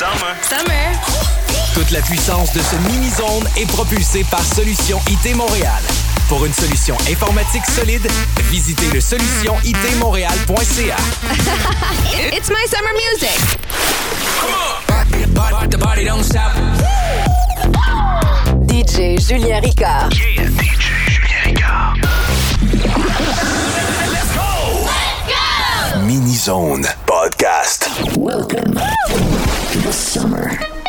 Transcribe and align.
Summer. 0.00 0.34
Summer. 0.40 0.92
Toute 1.74 1.90
la 1.90 2.00
puissance 2.00 2.54
de 2.54 2.60
ce 2.60 2.74
mini-zone 2.90 3.46
est 3.58 3.66
propulsée 3.66 4.24
par 4.30 4.42
Solution 4.42 4.98
IT 5.06 5.36
Montréal. 5.36 5.82
Pour 6.26 6.46
une 6.46 6.54
solution 6.54 6.96
informatique 7.06 7.66
solide, 7.66 8.08
visitez 8.44 8.88
le 8.94 9.00
solutionitmontréal.ca. 9.02 10.96
It's 12.32 12.48
my 12.48 12.64
summer 12.66 12.94
music. 12.94 13.38
DJ 18.66 19.20
Julien 19.20 19.60
Ricard. 19.60 20.10
DJ 20.12 20.48
Julien 20.48 21.42
Ricard. 21.44 21.96
Let's 24.10 24.32
go! 24.34 24.86
Let's 24.86 25.92
go! 25.92 26.00
Mini 26.06 26.36
Zone 26.36 26.86
Podcast. 27.04 27.90
Welcome. 28.16 28.80
the 29.82 29.92
summer. 29.92 30.79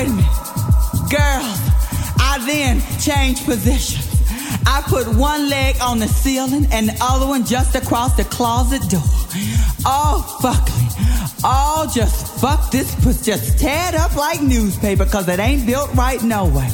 Wait. 0.00 0.08
Girls, 1.10 1.60
I 2.16 2.42
then 2.46 2.80
changed 2.98 3.44
positions. 3.44 4.08
I 4.64 4.82
put 4.86 5.06
one 5.14 5.50
leg 5.50 5.76
on 5.82 5.98
the 5.98 6.08
ceiling 6.08 6.66
and 6.72 6.88
the 6.88 6.96
other 7.02 7.26
one 7.26 7.44
just 7.44 7.74
across 7.74 8.16
the 8.16 8.24
closet 8.24 8.80
door. 8.88 9.02
Oh, 9.84 9.84
all 9.84 10.22
fucking, 10.40 10.86
all 11.44 11.84
oh, 11.84 11.92
just 11.94 12.40
fuck 12.40 12.70
this, 12.70 12.94
just 13.22 13.58
tear 13.58 13.94
up 13.96 14.16
like 14.16 14.40
newspaper 14.40 15.04
because 15.04 15.28
it 15.28 15.38
ain't 15.38 15.66
built 15.66 15.92
right 15.94 16.22
no 16.22 16.46
way. 16.46 16.68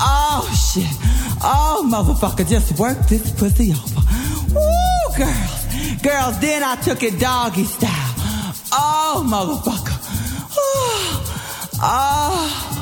Oh 0.00 0.48
shit. 0.72 0.88
Oh 1.42 1.86
motherfucker, 1.86 2.48
just 2.48 2.78
work 2.78 2.96
this 3.08 3.30
pussy 3.32 3.72
over. 3.72 4.00
Woo, 4.54 5.16
girls. 5.18 6.00
Girls, 6.02 6.40
then 6.40 6.62
I 6.62 6.76
took 6.76 7.02
it 7.02 7.20
doggy 7.20 7.64
style. 7.64 8.14
Oh 8.72 9.22
motherfucker. 9.28 9.83
Ah. 11.86 12.73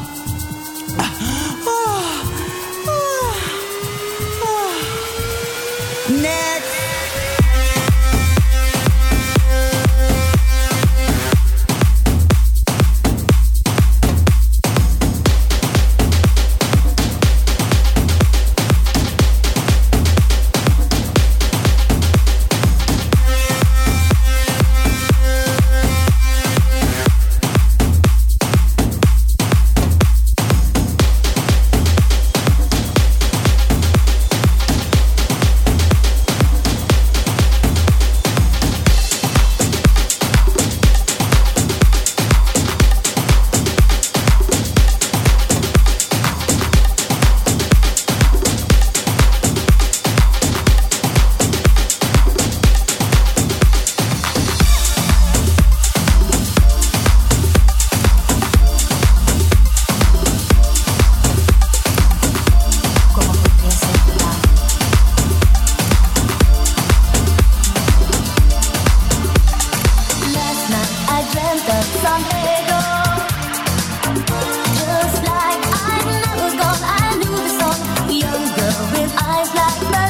eyes 79.43 79.82
like. 79.91 80.01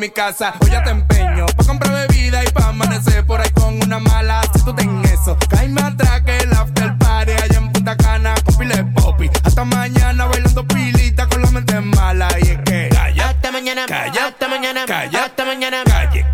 mi 0.00 0.08
casa. 0.08 0.54
Hoy 0.60 0.70
ya 0.70 0.82
te 0.82 0.90
empeño 0.90 1.44
pa' 1.54 1.64
comprar 1.64 2.08
bebida 2.08 2.42
y 2.42 2.46
pa' 2.48 2.68
amanecer 2.68 3.24
por 3.26 3.38
ahí 3.38 3.50
con 3.50 3.82
una 3.82 3.98
mala. 3.98 4.40
Si 4.54 4.64
tú 4.64 4.74
ten 4.74 5.04
eso, 5.04 5.36
caíme 5.50 5.82
atrás 5.82 6.22
que 6.22 6.38
el 6.38 6.52
after 6.54 6.96
party 6.96 7.32
allá 7.32 7.58
en 7.58 7.70
Punta 7.70 7.94
Cana 7.96 8.34
con 8.42 8.56
pile 8.56 8.82
popi. 8.94 9.30
Hasta 9.44 9.62
mañana 9.64 10.24
bailando 10.24 10.66
pilita 10.66 11.26
con 11.26 11.42
la 11.42 11.50
mente 11.50 11.78
mala. 11.80 12.28
Y 12.40 12.48
es 12.48 12.58
que, 12.64 12.88
calla, 12.90 13.28
hasta 13.28 13.52
mañana, 13.52 13.84
calla, 13.86 14.26
hasta 14.28 14.48
mañana, 14.48 14.86
calla, 14.86 15.24
hasta 15.26 15.44
mañana, 15.44 15.84
calle 15.84 16.29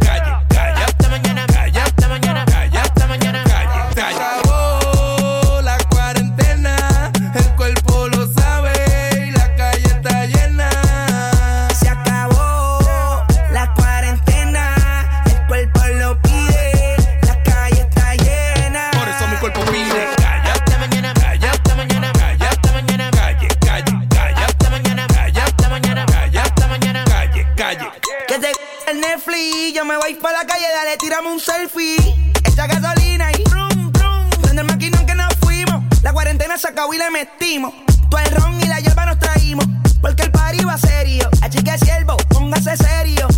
un 31.36 31.40
selfie, 31.40 31.96
echa 32.44 32.66
gasolina 32.66 33.30
y 33.32 33.44
rum, 33.50 33.92
rum. 33.92 34.30
Donde 34.40 34.62
el 34.62 34.66
maquinón 34.66 35.04
que 35.04 35.14
nos 35.14 35.34
fuimos, 35.42 35.84
la 36.02 36.10
cuarentena 36.14 36.56
se 36.56 36.68
acabó 36.68 36.94
y 36.94 36.98
le 36.98 37.10
metimos. 37.10 37.74
Todo 38.08 38.20
el 38.20 38.30
ron 38.30 38.58
y 38.62 38.66
la 38.66 38.80
hierba 38.80 39.04
nos 39.04 39.18
traímos, 39.18 39.66
porque 40.00 40.22
el 40.22 40.30
party 40.30 40.64
va 40.64 40.78
serio. 40.78 41.28
Así 41.42 41.62
que 41.62 41.76
siervo, 41.76 42.16
póngase 42.30 42.74
serio. 42.78 43.28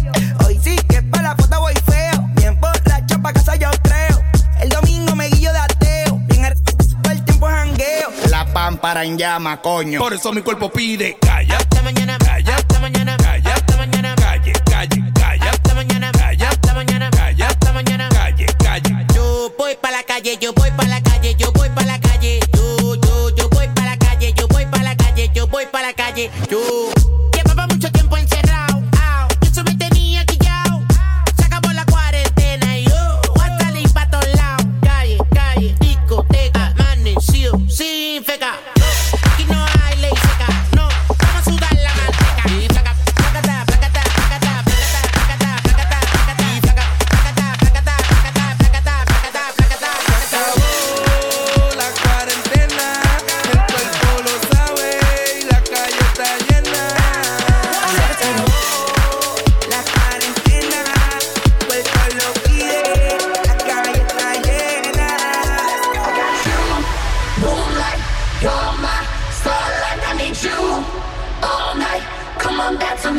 Hoy 0.46 0.60
sí 0.62 0.76
que 0.88 1.02
para 1.02 1.30
la 1.30 1.36
foto 1.36 1.60
voy 1.60 1.74
feo, 1.86 2.28
bien 2.36 2.60
borracho 2.60 3.20
pa' 3.20 3.32
casa 3.32 3.56
yo 3.56 3.70
creo. 3.82 4.22
El 4.60 4.68
domingo 4.68 5.16
me 5.16 5.28
guillo 5.28 5.52
de 5.52 5.58
ateo, 5.58 6.20
bien 6.28 6.44
el 6.44 7.24
tiempo 7.24 7.48
jangueo. 7.48 8.12
La 8.30 8.46
pámpara 8.52 9.04
en 9.04 9.18
llama, 9.18 9.60
coño. 9.60 9.98
Por 9.98 10.14
eso 10.14 10.32
mi 10.32 10.42
cuerpo 10.42 10.70
pide, 10.70 11.16
calla 11.20 11.58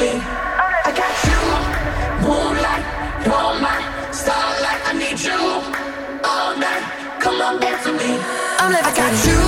I 0.01 0.93
got 0.95 1.11
you. 1.27 1.39
Moonlight, 2.25 2.85
moonlight, 3.27 4.15
starlight. 4.15 4.81
I 4.85 4.93
need 4.93 5.19
you 5.19 5.35
all 6.23 6.55
night. 6.57 7.19
Come 7.19 7.41
on, 7.41 7.59
dance 7.59 7.85
with 7.85 7.97
me. 7.97 8.17
I'm 8.59 8.71
never 8.71 8.95
got 8.95 9.25
you. 9.27 9.38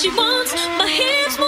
She 0.00 0.08
wants? 0.08 0.54
My 0.78 0.88
hips 0.88 1.38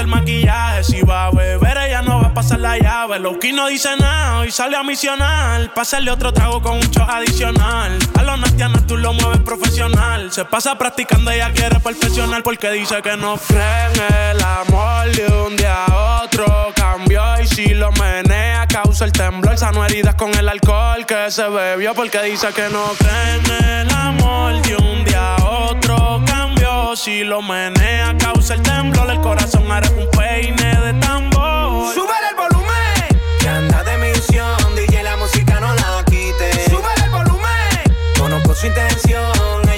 el 0.00 0.06
maquillaje. 0.06 0.84
Si 0.84 1.02
va 1.02 1.26
a 1.26 1.30
beber, 1.30 1.78
ella 1.78 2.02
no 2.02 2.20
va 2.20 2.28
a 2.28 2.34
pasar 2.34 2.60
la 2.60 2.78
llave. 2.78 3.18
Loki 3.18 3.52
no 3.52 3.68
dice 3.68 3.96
nada 3.96 4.46
y 4.46 4.50
sale 4.50 4.76
a 4.76 4.82
misionar. 4.82 5.72
Pásale 5.74 6.10
otro 6.10 6.32
trago 6.32 6.60
con 6.62 6.76
un 6.76 6.90
shot 6.90 7.08
adicional. 7.08 7.98
A 8.18 8.22
los 8.22 8.38
nasty 8.38 8.50
Tatiana, 8.52 8.86
tú 8.86 8.96
lo 8.96 9.12
mueves 9.12 9.40
profesional. 9.40 10.32
Se 10.32 10.44
pasa 10.44 10.76
practicando, 10.76 11.30
ella 11.30 11.52
quiere 11.52 11.78
perfeccionar 11.80 12.42
porque 12.42 12.70
dice 12.70 13.00
que 13.02 13.16
no 13.16 13.36
cree 13.36 13.86
en 13.94 14.36
el 14.36 14.42
amor 14.42 15.10
de 15.12 15.26
un 15.46 15.56
día 15.56 15.84
a 15.84 16.22
otro. 16.24 16.72
Cambió 16.74 17.22
y 17.40 17.46
si 17.46 17.68
lo 17.68 17.92
menea, 17.92 18.49
causa 18.70 19.04
el 19.04 19.12
temblor. 19.12 19.58
Sano 19.58 19.84
heridas 19.84 20.14
con 20.14 20.34
el 20.34 20.48
alcohol 20.48 21.04
que 21.06 21.30
se 21.30 21.48
bebió 21.48 21.94
porque 21.94 22.22
dice 22.22 22.48
que 22.54 22.68
no 22.70 22.84
cree 22.98 23.34
en 23.36 23.64
el 23.64 23.90
amor 23.90 24.60
de 24.62 24.76
un 24.76 25.04
día 25.04 25.36
a 25.36 25.44
otro. 25.44 26.22
Cambió 26.26 26.94
si 26.96 27.24
lo 27.24 27.42
menea, 27.42 28.16
causa 28.18 28.54
el 28.54 28.62
temblor. 28.62 29.10
El 29.10 29.20
corazón 29.20 29.70
hará 29.70 29.88
un 29.90 30.08
peine 30.10 30.76
de 30.80 30.94
tambor. 31.00 31.94
Sube 31.94 32.12
el 32.30 32.36
volumen. 32.36 33.20
Que 33.40 33.48
anda 33.48 33.82
de 33.84 33.96
misión, 33.98 34.56
DJ 34.76 35.02
la 35.02 35.16
música 35.16 35.60
no 35.60 35.74
la 35.74 36.04
quite. 36.04 36.70
Sube 36.70 36.88
el 37.04 37.10
volumen. 37.10 37.96
Conozco 38.18 38.54
su 38.54 38.66
intención, 38.66 39.69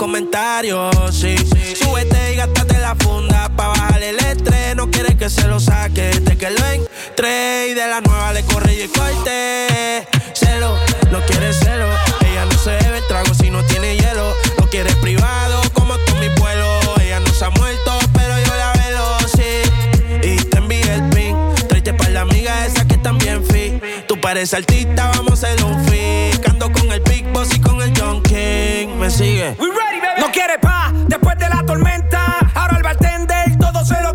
comentarios. 0.00 0.96
Sí, 1.12 1.36
Súbete 1.74 2.32
y 2.32 2.36
gástate 2.36 2.78
la 2.78 2.94
funda. 2.94 3.50
Pa' 3.54 3.68
bajarle 3.68 4.08
el 4.08 4.18
estrés. 4.18 4.74
No 4.74 4.90
quiere 4.90 5.14
que 5.14 5.28
se 5.28 5.46
lo 5.46 5.60
saque. 5.60 6.04
Desde 6.04 6.38
que 6.38 6.48
lo 6.48 6.64
entré. 6.68 7.68
Y 7.68 7.74
de 7.74 7.86
la 7.86 8.00
nueva 8.00 8.32
le 8.32 8.42
corre 8.44 8.72
y 8.72 8.88
corte. 8.88 10.08
Celo, 10.32 10.74
no 11.12 11.20
quiere 11.26 11.52
celo. 11.52 11.86
Ella 12.26 12.46
no 12.46 12.56
se 12.56 12.70
bebe 12.70 13.02
trago 13.08 13.34
si 13.34 13.50
no 13.50 13.62
tiene 13.66 13.98
hielo. 13.98 14.34
Lo 14.58 14.70
quiere 14.70 14.90
privado 15.02 15.60
como 15.74 15.92
con 16.06 16.18
mi 16.18 16.28
vuelo. 16.40 16.80
Ella 17.02 17.20
no 17.20 17.34
se 17.34 17.44
ha 17.44 17.50
muerto, 17.50 17.98
pero 18.14 18.34
yo 18.46 18.54
la 18.56 18.72
velo, 18.72 19.18
sí. 19.36 20.26
Y 20.26 20.36
te 20.36 20.56
envié 20.56 20.94
el 20.94 21.10
pin. 21.10 21.36
Tráete 21.68 21.92
para 21.92 22.08
la 22.08 22.20
amiga 22.22 22.64
esa 22.64 22.88
que 22.88 22.96
también 22.96 23.44
fi. 23.44 23.78
Tú 24.08 24.18
pareces 24.18 24.54
artista, 24.54 25.10
vamos 25.14 25.44
a 25.44 25.48
hacer 25.48 25.62
un 25.62 25.84
fi. 25.84 26.30
Ando 26.48 26.72
con 26.72 26.90
el 26.90 27.02
Big 27.40 27.48
Boss 27.48 27.56
y 27.56 27.60
con 27.60 27.80
el 27.80 27.92
John 27.98 28.22
King. 28.22 28.98
Me 28.98 29.10
sigue. 29.10 29.56
We 29.58 29.68
ready, 29.68 30.00
baby. 30.00 30.20
No 30.20 30.30
quiere 30.30 30.58
pa' 30.58 30.92
después 31.08 31.38
de 31.38 31.48
la 31.48 31.64
tormenta. 31.64 32.50
Ahora 32.54 32.76
el 32.76 32.82
bartender 32.82 33.56
todo 33.58 33.84
se 33.84 34.00
lo 34.02 34.14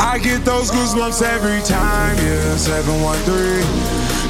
I 0.00 0.18
get 0.18 0.44
those 0.44 0.70
goosebumps 0.70 1.22
every 1.22 1.62
time, 1.62 2.16
yeah. 2.18 2.56
713 2.56 3.64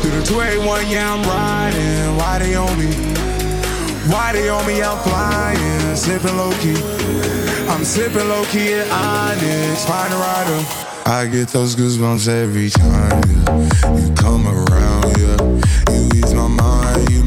through 0.01 0.21
the 0.21 0.27
281, 0.27 0.91
yeah, 0.91 1.13
I'm 1.13 1.23
riding. 1.25 2.17
Why 2.17 2.39
they 2.39 2.55
on 2.55 2.79
me? 2.79 2.93
Why 4.13 4.33
they 4.33 4.49
on 4.49 4.67
me? 4.67 4.83
I'm 4.83 4.99
flying, 5.03 5.97
sipping 5.97 6.37
low 6.37 6.53
key. 6.61 6.77
I'm 7.69 7.85
sipping 7.85 8.29
low 8.29 8.45
key 8.47 8.75
at 8.75 8.91
Onyx, 8.91 9.85
find 9.85 10.13
a 10.13 10.17
rider. 10.17 10.65
I 11.07 11.27
get 11.27 11.49
those 11.49 11.75
goosebumps 11.75 12.29
every 12.29 12.71
time, 12.71 13.23
yeah. 13.29 13.97
You 13.97 14.15
come 14.15 14.47
around, 14.47 15.17
yeah. 15.19 15.41
You 15.93 16.09
ease 16.15 16.35
my 16.35 16.49
mind, 16.49 17.11
you 17.11 17.24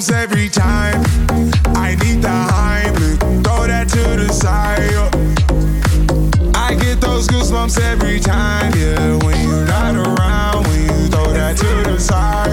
goosebumps 0.00 0.12
every 0.12 0.48
time. 0.48 1.02
I 1.76 1.94
need 1.96 2.22
the 2.22 2.28
Heimlich, 2.28 3.44
throw 3.44 3.66
that 3.66 3.88
to 3.88 4.16
the 4.16 4.32
side. 4.32 4.80
I 6.54 6.74
get 6.74 7.00
those 7.00 7.28
goosebumps 7.28 7.80
every 7.80 8.20
time, 8.20 8.72
yeah. 8.76 9.16
When 9.24 9.40
you're 9.46 9.66
not 9.66 9.94
around, 9.94 10.66
when 10.66 10.82
you 10.82 11.08
throw 11.08 11.32
that 11.32 11.56
to 11.58 11.90
the 11.90 11.98
side. 11.98 12.48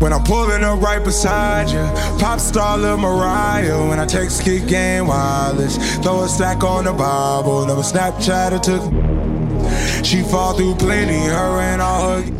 When 0.00 0.12
I'm 0.12 0.24
pulling 0.24 0.64
up 0.64 0.80
right 0.80 1.02
beside 1.04 1.68
you, 1.68 1.84
pop 2.18 2.40
star 2.40 2.78
Lil 2.78 2.96
Mariah. 2.96 3.88
When 3.88 4.00
I 4.00 4.06
text 4.06 4.42
kick 4.42 4.66
game 4.66 5.06
wireless, 5.06 5.76
throw 5.98 6.22
a 6.22 6.28
stack 6.28 6.64
on 6.64 6.84
the 6.84 6.92
Bible, 6.92 7.66
never 7.66 7.82
Snapchat 7.82 8.52
or 8.52 8.58
took. 8.58 10.04
She 10.04 10.22
fall 10.22 10.54
through 10.54 10.76
plenty, 10.76 11.26
her 11.26 11.60
and 11.60 11.82
all 11.82 12.22
her. 12.22 12.39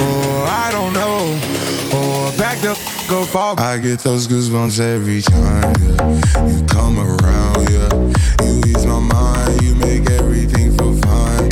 or 0.00 0.46
I 0.46 0.68
don't 0.72 0.92
know. 0.92 1.38
Or 1.96 2.32
back 2.36 2.58
the 2.58 2.74
go 3.08 3.24
fall. 3.24 3.58
I 3.60 3.78
get 3.78 4.00
those 4.00 4.26
goosebumps 4.26 4.80
every 4.80 5.22
time, 5.22 5.74
yeah. 5.80 6.46
You 6.46 6.64
come 6.66 6.98
around, 6.98 7.70
yeah. 7.70 7.92
You 8.44 8.60
ease 8.66 8.86
my 8.86 8.98
mind, 9.00 9.62
you 9.62 9.74
make 9.74 10.10
everything 10.10 10.76
feel 10.76 10.94
fine. 11.02 11.48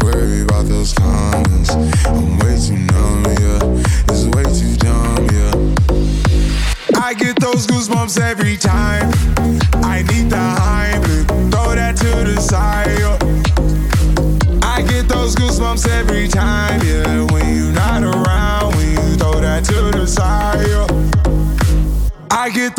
Worry 0.00 0.42
about 0.42 0.66
those 0.66 0.92
comments. 0.92 1.70
I'm 2.06 2.38
way 2.38 2.58
too 2.58 2.78
numb, 2.92 3.24
yeah. 3.24 4.12
It's 4.12 4.24
way 4.34 4.44
too 4.44 4.76
dumb, 4.76 5.26
yeah. 5.32 7.00
I 7.00 7.14
get 7.14 7.40
those 7.40 7.66
goosebumps 7.66 8.20
every 8.20 8.56
time. 8.56 9.17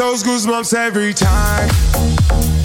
Those 0.09 0.23
goosebumps 0.23 0.73
every 0.73 1.13
time. 1.13 2.58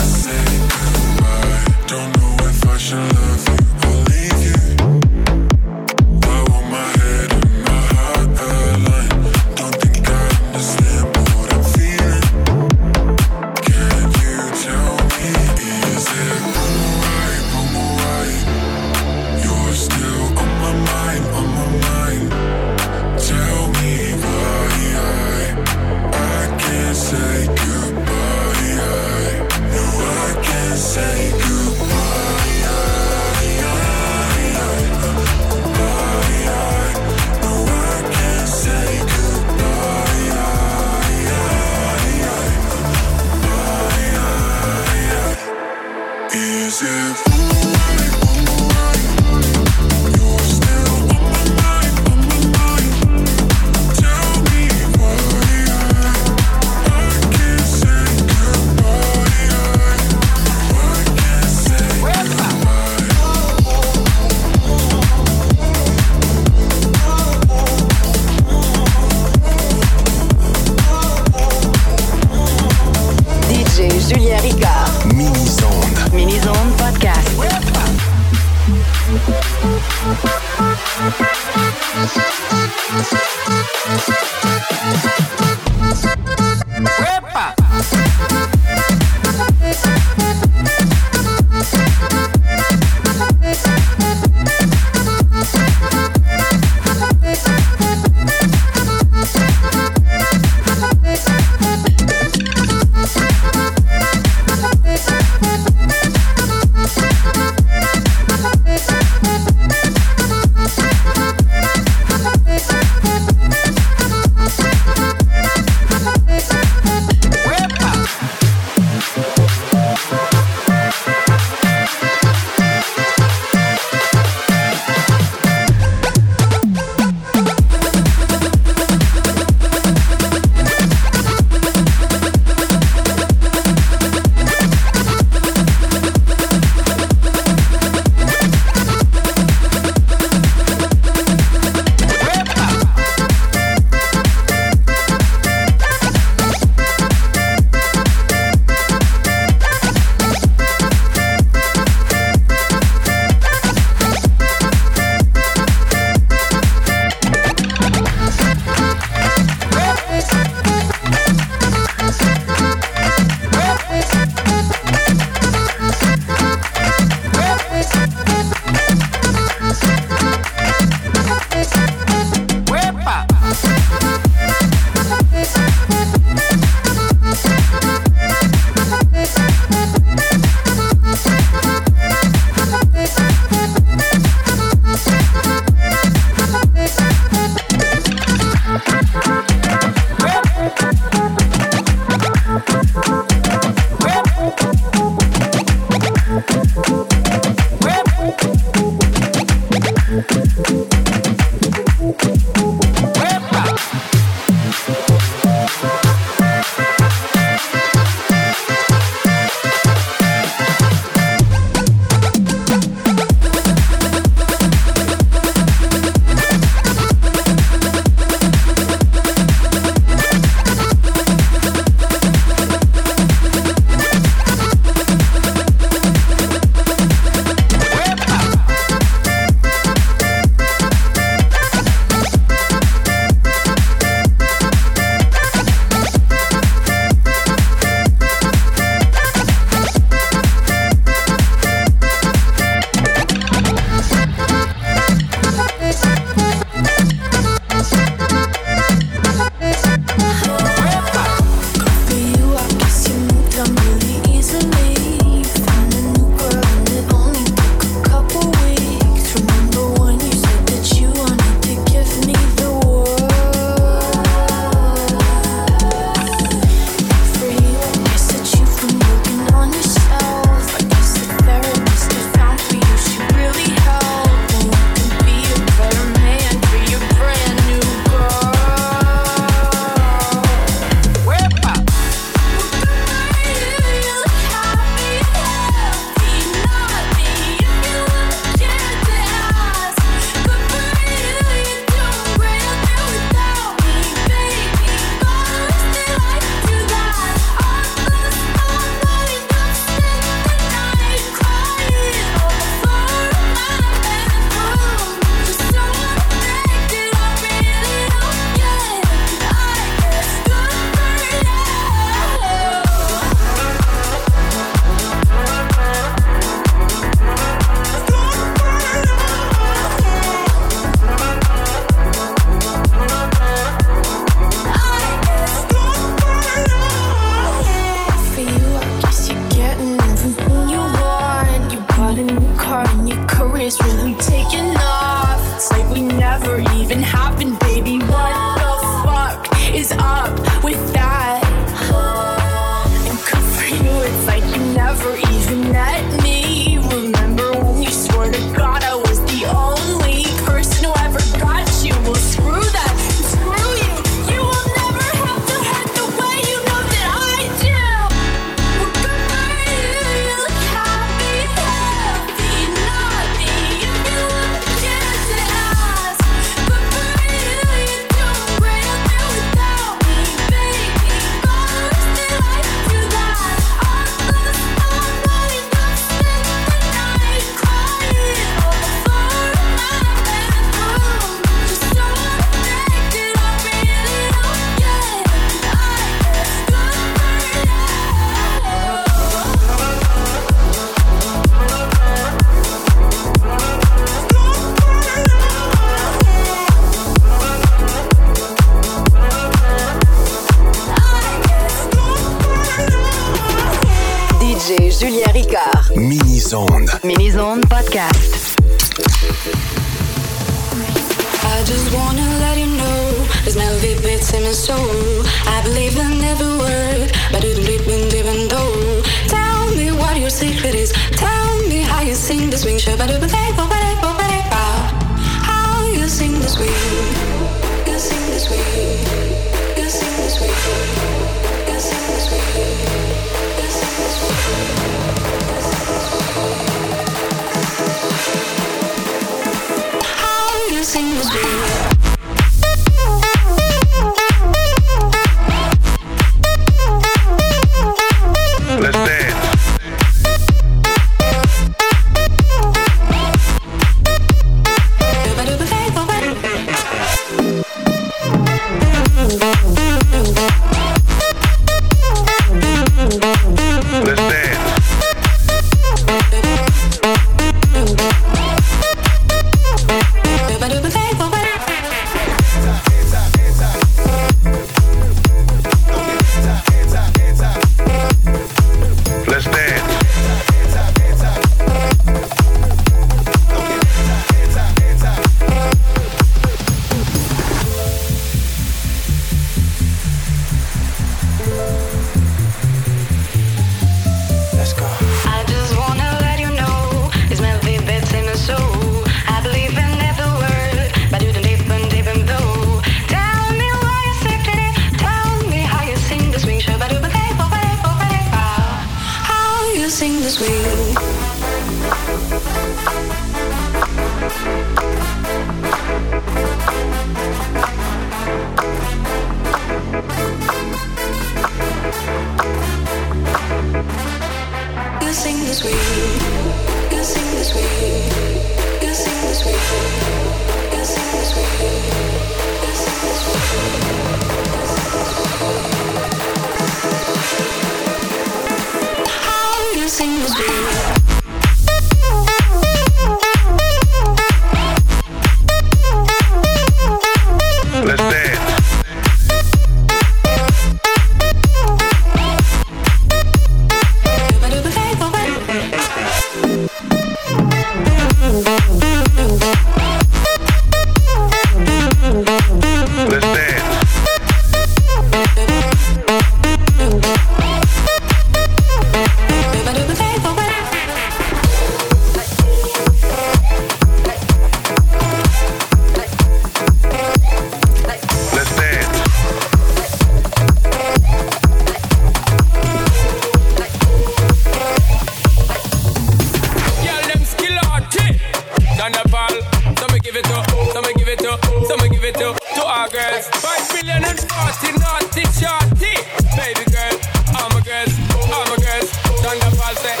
Give 590.08 590.16
it 590.16 590.24
to, 590.24 590.80
me 590.80 590.94
give 590.96 591.08
it 591.08 591.18
to, 591.20 591.36
me 591.84 591.88
give 591.92 592.02
it 592.02 592.14
to, 592.16 592.32
to 592.32 592.62
our 592.64 592.88
girls. 592.88 593.28
Five 593.44 593.60
million 593.76 594.00
and 594.08 594.16
forty 594.16 594.72
naughty 594.80 595.28
shorty. 595.36 595.92
Baby 596.32 596.64
girl, 596.72 596.96
all 597.36 597.52
my 597.52 597.60
girls, 597.60 597.92
all 598.32 598.48
my 598.48 598.56
girls. 598.56 598.88
Sean 599.20 599.36
da 599.36 599.52
Paul 599.52 599.76
say. 599.76 600.00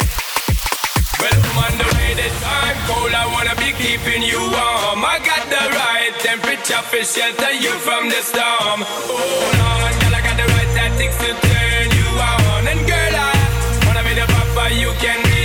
Well, 1.20 1.28
I'm 1.28 1.60
on 1.60 1.72
the 1.76 1.88
way 2.00 2.16
this 2.16 2.32
time 2.40 2.76
cold. 2.88 3.12
I 3.12 3.28
wanna 3.36 3.52
be 3.60 3.76
keeping 3.76 4.24
you 4.24 4.40
warm. 4.48 5.04
I 5.04 5.20
got 5.28 5.44
the 5.52 5.76
right 5.76 6.16
temperature 6.24 6.80
for 6.88 7.04
shelter 7.04 7.52
you 7.52 7.76
from 7.84 8.08
the 8.08 8.24
storm. 8.24 8.88
Hold 8.88 9.60
on, 9.60 9.92
girl, 10.00 10.16
I 10.16 10.20
got 10.24 10.40
the 10.40 10.48
right 10.56 10.72
tactics 10.72 11.20
to 11.20 11.36
turn 11.36 11.92
you 11.92 12.08
on. 12.16 12.64
And 12.64 12.80
girl, 12.88 13.12
I 13.12 13.36
wanna 13.84 14.00
be 14.08 14.16
the 14.16 14.24
papa, 14.24 14.72
you 14.72 14.88
can 15.04 15.20
be 15.28 15.37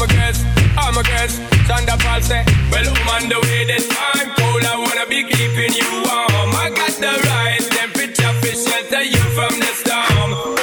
all 0.00 0.06
my 0.06 0.14
girls, 0.14 0.44
all 0.78 0.92
my 0.92 1.02
girls. 1.02 1.38
Sean 1.66 1.84
da 1.84 1.96
Paul 1.98 2.22
say, 2.22 2.44
well, 2.72 2.88
I'm 2.88 3.24
on 3.24 3.28
the 3.28 3.38
way 3.40 3.64
this 3.64 3.86
time. 3.88 4.32
Cold, 4.36 4.64
I 4.64 4.76
wanna 4.76 5.06
be 5.08 5.24
keeping 5.24 5.72
you 5.74 5.90
warm. 6.04 6.54
I 6.56 6.70
got 6.74 6.92
the 6.92 7.12
right 7.28 7.60
temperature 7.60 8.32
for 8.40 8.54
shelter 8.54 9.02
you 9.02 9.20
from 9.36 9.58
the 9.60 9.72
storm. 9.76 10.59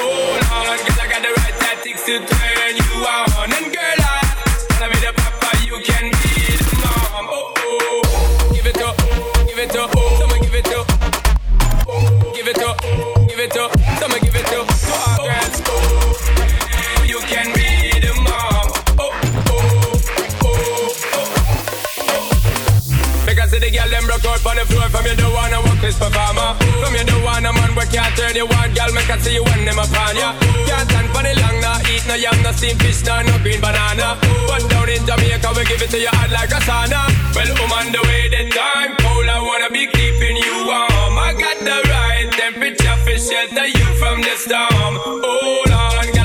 This 25.87 25.97
performer. 25.97 26.51
From 26.83 26.93
you 26.99 27.05
don't 27.07 27.23
wanna 27.23 27.55
man 27.55 27.71
where 27.71 27.87
can't 27.87 28.11
turn 28.19 28.35
you 28.35 28.43
on, 28.43 28.69
girl. 28.75 28.91
Make 28.91 29.09
I 29.09 29.17
see 29.23 29.35
you 29.39 29.43
when 29.47 29.63
them 29.63 29.79
upon 29.79 30.15
ya. 30.19 30.35
Can't 30.67 30.83
stand 30.91 31.07
for 31.15 31.23
the 31.23 31.31
long, 31.39 31.57
nah 31.63 31.79
eat 31.87 32.03
no 32.07 32.15
yam, 32.19 32.35
no 32.43 32.51
steamed 32.51 32.79
fish, 32.83 33.01
no 33.07 33.23
no 33.23 33.39
green 33.39 33.61
banana. 33.63 34.19
But 34.47 34.67
down 34.67 34.89
in 34.91 35.03
Jamaica 35.07 35.49
we 35.55 35.63
give 35.63 35.81
it 35.81 35.89
to 35.95 35.99
you 35.99 36.11
hot 36.11 36.29
like 36.35 36.51
a 36.51 36.59
sauna. 36.67 37.07
Well, 37.31 37.51
I'm 37.63 37.71
on 37.71 37.87
the 37.95 38.01
way 38.03 38.27
the 38.27 38.51
time 38.51 38.99
cold, 38.99 39.27
I 39.31 39.39
wanna 39.39 39.69
be 39.71 39.87
keeping 39.87 40.35
you 40.35 40.55
warm. 40.67 41.15
I 41.15 41.31
got 41.39 41.57
the 41.63 41.77
right 41.87 42.27
temperature 42.35 42.97
for 43.07 43.17
shelter 43.17 43.67
you 43.71 43.87
from 43.95 44.19
the 44.27 44.35
storm. 44.43 44.93
Hold 45.23 45.71
on, 45.71 46.16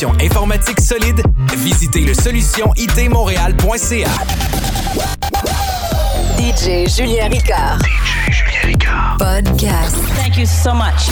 solution 0.00 0.18
informatique 0.20 0.80
solide, 0.80 1.22
visitez 1.58 2.00
le 2.00 2.14
solutionitmontréal.ca. 2.14 4.08
DJ 6.38 6.88
Julien 6.88 7.28
Ricard. 7.28 7.82
DJ 7.82 8.32
Julien 8.32 8.62
Ricard. 8.64 9.18
Podcast. 9.18 9.96
Thank 10.16 10.38
you 10.38 10.46
so 10.46 10.72
much. 10.72 11.10